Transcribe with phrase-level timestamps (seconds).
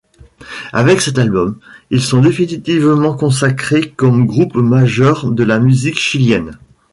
[0.73, 1.59] Avec cet album,
[1.91, 6.57] ils sont définitivement consacrés comme groupe majeur de la musique chilienne.